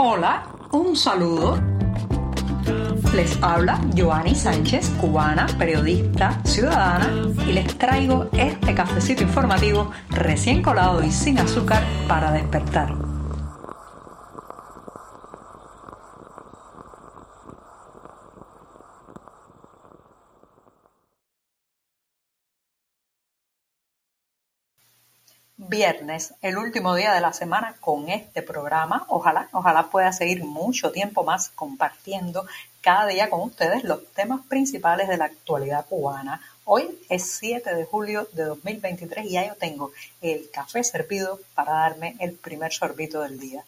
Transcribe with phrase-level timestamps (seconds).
[0.00, 1.58] Hola, un saludo.
[3.16, 7.10] Les habla Joanny Sánchez, cubana, periodista, ciudadana,
[7.44, 13.07] y les traigo este cafecito informativo recién colado y sin azúcar para despertar.
[25.68, 29.04] Viernes, el último día de la semana con este programa.
[29.08, 32.46] Ojalá, ojalá pueda seguir mucho tiempo más compartiendo
[32.80, 36.40] cada día con ustedes los temas principales de la actualidad cubana.
[36.64, 39.92] Hoy es 7 de julio de 2023 y ya yo tengo
[40.22, 43.64] el café servido para darme el primer sorbito del día.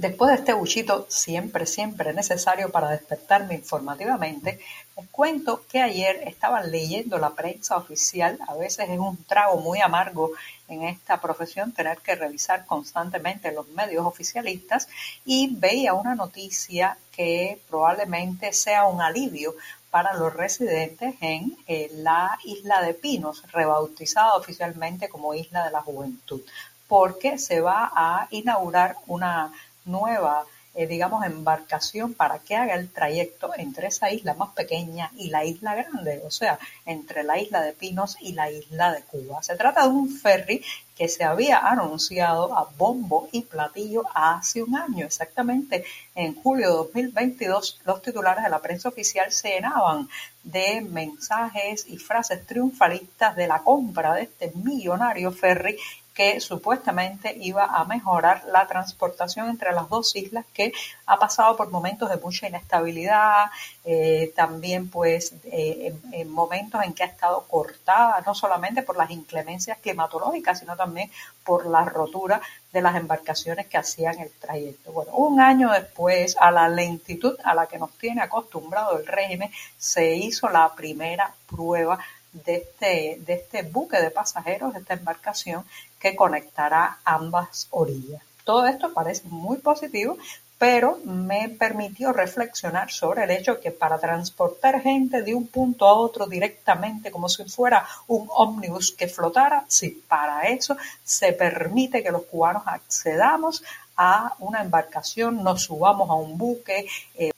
[0.00, 4.58] Después de este buchito siempre, siempre necesario para despertarme informativamente,
[4.96, 8.38] les cuento que ayer estaba leyendo la prensa oficial.
[8.48, 10.30] A veces es un trago muy amargo
[10.68, 14.88] en esta profesión tener que revisar constantemente los medios oficialistas
[15.26, 19.54] y veía una noticia que probablemente sea un alivio
[19.90, 25.82] para los residentes en eh, la isla de Pinos, rebautizada oficialmente como Isla de la
[25.82, 26.40] Juventud,
[26.88, 29.52] porque se va a inaugurar una
[29.84, 35.28] nueva, eh, digamos, embarcación para que haga el trayecto entre esa isla más pequeña y
[35.28, 39.42] la isla grande, o sea, entre la isla de Pinos y la isla de Cuba.
[39.42, 40.62] Se trata de un ferry
[41.00, 45.82] que se había anunciado a bombo y platillo hace un año, exactamente
[46.14, 50.08] en julio de 2022, los titulares de la prensa oficial se llenaban
[50.42, 55.78] de mensajes y frases triunfalistas de la compra de este millonario ferry
[56.14, 60.72] que supuestamente iba a mejorar la transportación entre las dos islas que
[61.06, 63.46] ha pasado por momentos de mucha inestabilidad,
[63.84, 69.10] eh, también pues eh, en, momentos en que ha estado cortada no solamente por las
[69.10, 71.10] inclemencias climatológicas, sino también
[71.44, 72.40] por la rotura
[72.72, 74.92] de las embarcaciones que hacían el trayecto.
[74.92, 79.50] Bueno, un año después, a la lentitud a la que nos tiene acostumbrado el régimen,
[79.78, 81.98] se hizo la primera prueba
[82.32, 85.64] de este, de este buque de pasajeros, de esta embarcación
[85.98, 88.22] que conectará ambas orillas.
[88.44, 90.16] Todo esto parece muy positivo,
[90.60, 95.94] pero me permitió reflexionar sobre el hecho que para transportar gente de un punto a
[95.94, 102.10] otro directamente como si fuera un ómnibus que flotara, si para eso se permite que
[102.10, 103.64] los cubanos accedamos
[103.96, 107.32] a una embarcación, nos subamos a un buque, eh,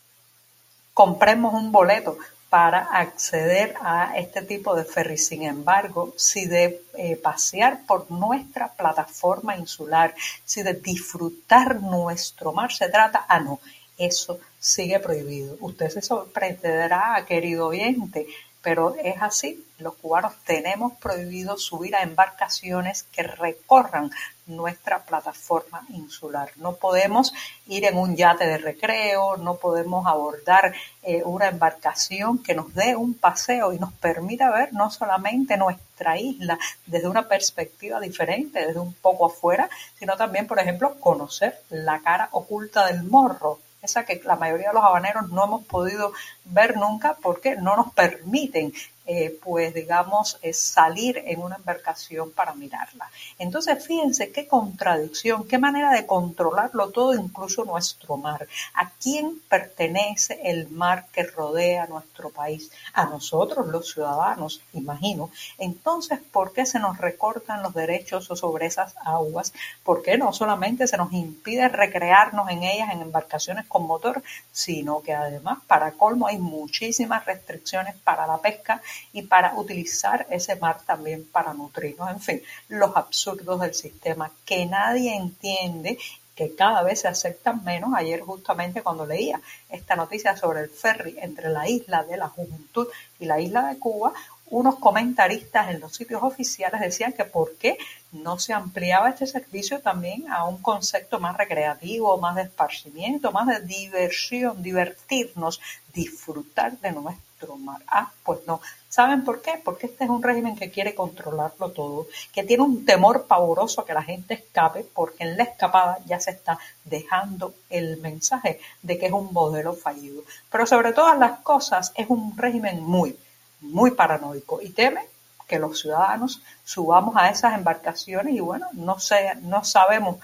[0.92, 2.18] compremos un boleto
[2.52, 5.16] para acceder a este tipo de ferry.
[5.16, 10.14] Sin embargo, si de eh, pasear por nuestra plataforma insular,
[10.44, 13.58] si de disfrutar nuestro mar se trata, ah, no,
[13.96, 15.56] eso sigue prohibido.
[15.60, 18.26] Usted se sorprenderá, querido oyente,
[18.62, 19.64] pero es así.
[19.78, 24.12] Los cubanos tenemos prohibido subir a embarcaciones que recorran
[24.46, 26.50] nuestra plataforma insular.
[26.56, 27.32] No podemos
[27.66, 32.94] ir en un yate de recreo, no podemos abordar eh, una embarcación que nos dé
[32.94, 38.80] un paseo y nos permita ver no solamente nuestra isla desde una perspectiva diferente, desde
[38.80, 39.68] un poco afuera,
[39.98, 44.74] sino también, por ejemplo, conocer la cara oculta del morro, esa que la mayoría de
[44.74, 46.12] los habaneros no hemos podido
[46.44, 48.72] ver nunca porque no nos permiten
[49.06, 53.10] eh, pues digamos, salir en una embarcación para mirarla.
[53.38, 58.46] Entonces, fíjense qué contradicción, qué manera de controlarlo todo, incluso nuestro mar.
[58.74, 62.70] ¿A quién pertenece el mar que rodea nuestro país?
[62.92, 65.30] A nosotros, los ciudadanos, imagino.
[65.58, 69.52] Entonces, ¿por qué se nos recortan los derechos sobre esas aguas?
[69.82, 75.02] ¿Por qué no solamente se nos impide recrearnos en ellas en embarcaciones con motor, sino
[75.02, 78.82] que además, para colmo, hay muchísimas restricciones para la pesca
[79.12, 82.10] y para utilizar ese mar también para nutrirnos.
[82.10, 85.98] En fin, los absurdos del sistema que nadie entiende
[86.34, 87.90] que cada vez se aceptan menos.
[87.94, 92.88] Ayer justamente cuando leía esta noticia sobre el ferry entre la isla de la Juventud
[93.18, 94.12] y la isla de Cuba,
[94.52, 97.78] unos comentaristas en los sitios oficiales decían que por qué
[98.12, 103.46] no se ampliaba este servicio también a un concepto más recreativo, más de esparcimiento, más
[103.46, 105.58] de diversión, divertirnos,
[105.94, 107.80] disfrutar de nuestro mar.
[107.88, 108.60] Ah, pues no.
[108.90, 109.58] ¿Saben por qué?
[109.64, 113.86] Porque este es un régimen que quiere controlarlo todo, que tiene un temor pavoroso a
[113.86, 118.98] que la gente escape, porque en la escapada ya se está dejando el mensaje de
[118.98, 120.24] que es un modelo fallido.
[120.50, 123.16] Pero sobre todas las cosas es un régimen muy,
[123.62, 125.06] muy paranoico y teme
[125.48, 130.16] que los ciudadanos subamos a esas embarcaciones y bueno, no sé, no sabemos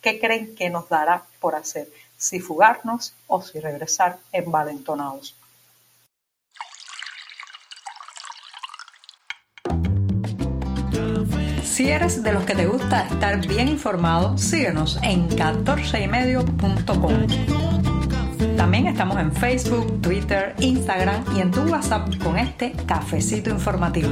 [0.00, 5.34] qué creen que nos dará por hacer, si fugarnos o si regresar envalentonados.
[11.74, 17.73] Si eres de los que te gusta estar bien informado, síguenos en 14ymedio.com.
[18.64, 24.08] También estamos en Facebook, Twitter, Instagram y en tu WhatsApp con este cafecito informativo.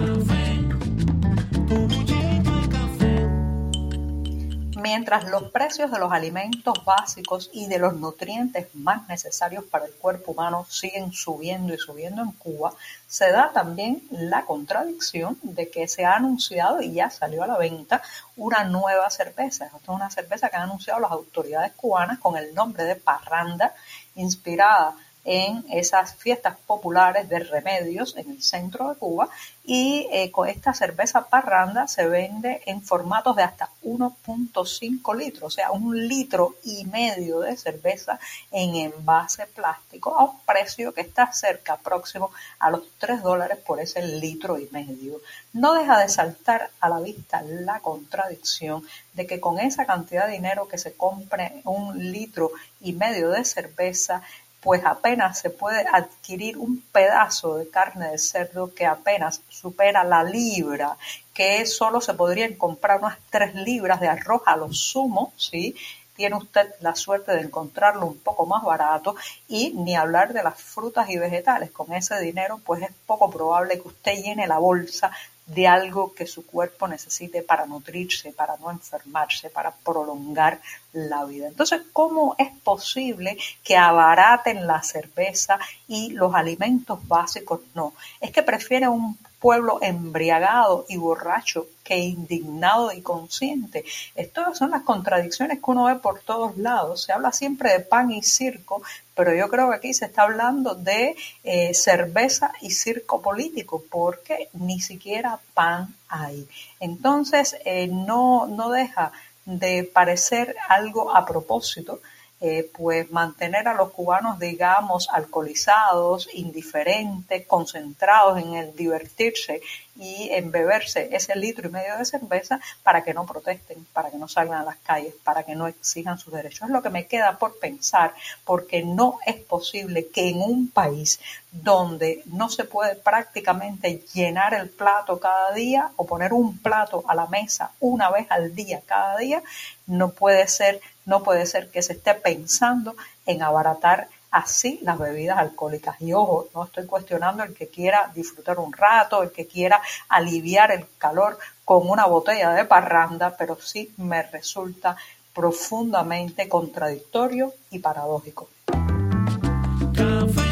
[4.83, 9.93] Mientras los precios de los alimentos básicos y de los nutrientes más necesarios para el
[9.93, 12.75] cuerpo humano siguen subiendo y subiendo en Cuba,
[13.07, 17.59] se da también la contradicción de que se ha anunciado y ya salió a la
[17.59, 18.03] venta
[18.37, 19.67] una nueva cerveza.
[19.67, 23.75] Esta es una cerveza que han anunciado las autoridades cubanas con el nombre de Parranda,
[24.17, 29.29] inspirada en esas fiestas populares de remedios en el centro de Cuba
[29.65, 35.51] y eh, con esta cerveza parranda se vende en formatos de hasta 1.5 litros, o
[35.51, 38.19] sea, un litro y medio de cerveza
[38.51, 43.79] en envase plástico a un precio que está cerca, próximo a los 3 dólares por
[43.79, 45.21] ese litro y medio.
[45.53, 50.33] No deja de saltar a la vista la contradicción de que con esa cantidad de
[50.33, 54.23] dinero que se compre un litro y medio de cerveza,
[54.63, 60.23] pues apenas se puede adquirir un pedazo de carne de cerdo que apenas supera la
[60.23, 60.97] libra,
[61.35, 65.75] que solo se podrían comprar unas tres libras de arroz a lo sumo, ¿sí?
[66.15, 69.17] Tiene usted la suerte de encontrarlo un poco más barato
[69.49, 71.73] y ni hablar de las frutas y vegetales.
[71.73, 75.11] Con ese dinero, pues es poco probable que usted llene la bolsa
[75.47, 80.61] de algo que su cuerpo necesite para nutrirse, para no enfermarse, para prolongar
[80.93, 81.49] la vida.
[81.49, 85.59] Entonces, ¿cómo es posible que abaraten la cerveza
[85.89, 87.95] y los alimentos básicos no?
[88.21, 93.85] Es que prefiere un pueblo embriagado y borracho que indignado y consciente.
[94.15, 97.03] Estas son las contradicciones que uno ve por todos lados.
[97.03, 98.83] Se habla siempre de pan y circo,
[99.17, 104.49] pero yo creo que aquí se está hablando de eh, cerveza y circo político, porque
[104.53, 106.49] ni siquiera pan hay.
[106.79, 109.11] Entonces, eh, no, no deja
[109.45, 112.01] de parecer algo a propósito
[112.45, 119.63] eh, pues mantener a los cubanos, digamos, alcoholizados, indiferentes, concentrados en el divertirse
[119.97, 124.17] y en beberse ese litro y medio de cerveza para que no protesten, para que
[124.17, 126.63] no salgan a las calles, para que no exijan sus derechos.
[126.63, 131.21] Es lo que me queda por pensar, porque no es posible que en un país
[131.51, 137.15] donde no se puede prácticamente llenar el plato cada día o poner un plato a
[137.15, 139.43] la mesa una vez al día cada día,
[139.87, 142.95] no puede ser no puede ser que se esté pensando
[143.27, 146.01] en abaratar así las bebidas alcohólicas.
[146.01, 150.73] Y ojo, no estoy cuestionando el que quiera disfrutar un rato, el que quiera aliviar
[150.73, 154.97] el calor con una botella de parranda, pero sí me resulta
[155.33, 158.49] profundamente contradictorio y paradójico.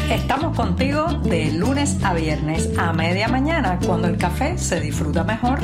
[0.09, 5.59] Estamos contigo de lunes a viernes a media mañana, cuando el café se disfruta mejor.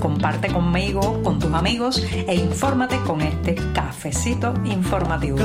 [0.00, 5.38] Comparte conmigo, con tus amigos e infórmate con este cafecito informativo.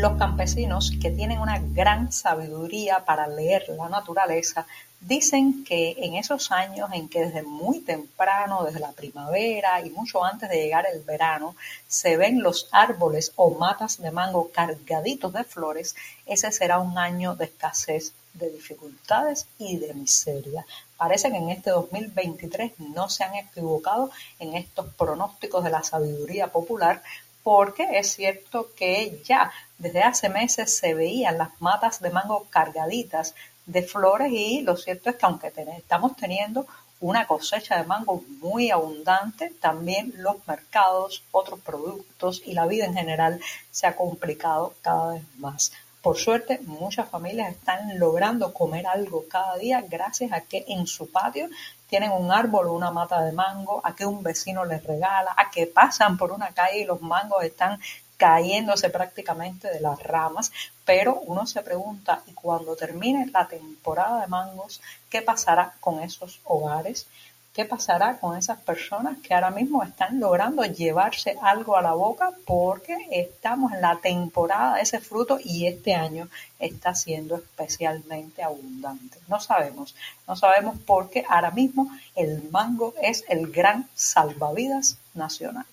[0.00, 4.66] Los campesinos que tienen una gran sabiduría para leer la naturaleza
[4.98, 10.24] dicen que en esos años en que desde muy temprano, desde la primavera y mucho
[10.24, 11.54] antes de llegar el verano,
[11.86, 15.94] se ven los árboles o matas de mango cargaditos de flores,
[16.24, 20.64] ese será un año de escasez, de dificultades y de miseria.
[20.96, 26.46] Parece que en este 2023 no se han equivocado en estos pronósticos de la sabiduría
[26.46, 27.02] popular
[27.42, 33.34] porque es cierto que ya desde hace meses se veían las matas de mango cargaditas
[33.66, 36.66] de flores y lo cierto es que aunque estamos teniendo
[37.00, 42.94] una cosecha de mango muy abundante, también los mercados, otros productos y la vida en
[42.94, 45.72] general se ha complicado cada vez más.
[46.02, 51.10] Por suerte, muchas familias están logrando comer algo cada día gracias a que en su
[51.10, 51.48] patio
[51.90, 55.50] tienen un árbol o una mata de mango, a que un vecino les regala, a
[55.50, 57.80] que pasan por una calle y los mangos están
[58.16, 60.52] cayéndose prácticamente de las ramas,
[60.84, 64.80] pero uno se pregunta, ¿y cuando termine la temporada de mangos,
[65.10, 67.08] qué pasará con esos hogares?
[67.52, 72.32] ¿Qué pasará con esas personas que ahora mismo están logrando llevarse algo a la boca
[72.46, 76.28] porque estamos en la temporada de ese fruto y este año
[76.60, 79.18] está siendo especialmente abundante?
[79.26, 79.96] No sabemos,
[80.28, 85.66] no sabemos porque ahora mismo el mango es el gran salvavidas nacional.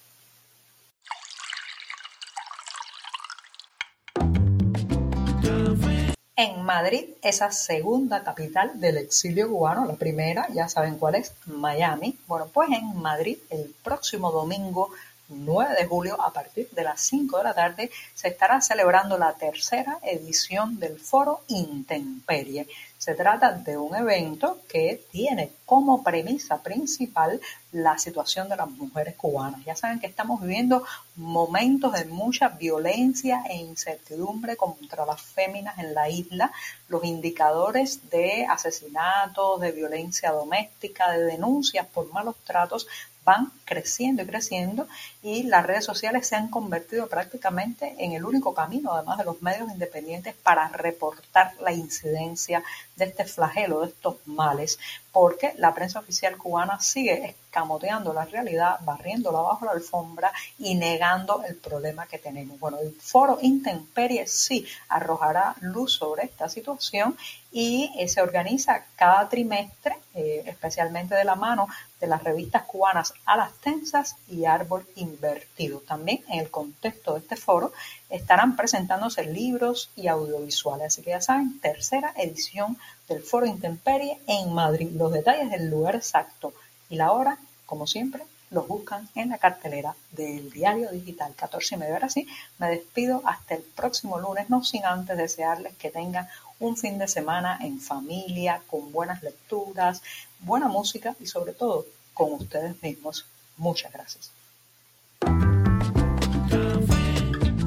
[6.38, 12.16] En Madrid, esa segunda capital del exilio cubano, la primera, ya saben cuál es, Miami.
[12.28, 14.92] Bueno, pues en Madrid el próximo domingo
[15.30, 19.34] 9 de julio a partir de las 5 de la tarde se estará celebrando la
[19.34, 22.68] tercera edición del Foro Intemperie.
[22.98, 27.40] Se trata de un evento que tiene como premisa principal
[27.72, 29.64] la situación de las mujeres cubanas.
[29.66, 30.84] Ya saben que estamos viviendo
[31.16, 36.52] momentos de mucha violencia e incertidumbre contra las féminas en la isla.
[36.88, 42.88] Los indicadores de asesinatos, de violencia doméstica, de denuncias por malos tratos
[43.28, 44.88] van creciendo y creciendo
[45.22, 49.42] y las redes sociales se han convertido prácticamente en el único camino, además de los
[49.42, 52.64] medios independientes, para reportar la incidencia
[52.98, 54.80] de este flagelo, de estos males,
[55.12, 61.44] porque la prensa oficial cubana sigue escamoteando la realidad, barriéndola bajo la alfombra y negando
[61.44, 62.60] el problema que tenemos.
[62.60, 67.18] Bueno, el foro Intemperie sí arrojará luz sobre esta situación
[67.52, 71.68] y eh, se organiza cada trimestre, eh, especialmente de la mano
[72.00, 75.80] de las revistas cubanas A las Tensas y Árbol Invertido.
[75.80, 77.74] También en el contexto de este foro
[78.08, 80.94] estarán presentándose libros y audiovisuales.
[80.94, 82.78] Así que ya saben, tercera edición
[83.10, 84.90] del Foro Intemperie en Madrid.
[84.92, 86.54] Los detalles del lugar exacto
[86.90, 91.78] y la hora, como siempre, los buscan en la cartelera del diario digital 14 y
[91.78, 91.96] medio.
[91.96, 92.28] Ahora sí,
[92.60, 96.28] me despido hasta el próximo lunes, no sin antes desearles que tengan
[96.60, 100.02] un fin de semana en familia, con buenas lecturas,
[100.40, 103.26] buena música y sobre todo con ustedes mismos.
[103.58, 104.37] Muchas gracias.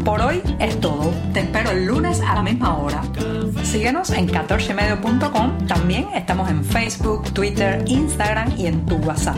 [0.04, 1.12] Por hoy es todo.
[1.32, 3.02] Te espero el lunes a la misma hora.
[3.62, 5.66] Síguenos en 14medio.com.
[5.66, 9.36] También estamos en Facebook, Twitter, Instagram y en tu WhatsApp.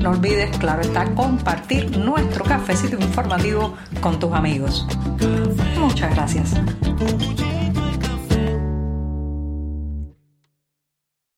[0.00, 4.86] No olvides, claro está, compartir nuestro cafecito informativo con tus amigos.
[5.78, 6.54] Muchas gracias.